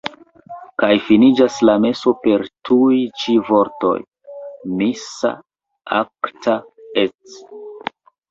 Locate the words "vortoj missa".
3.51-5.33